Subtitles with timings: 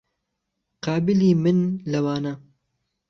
[0.85, 1.59] قابیلی من
[1.91, 2.33] لەوانه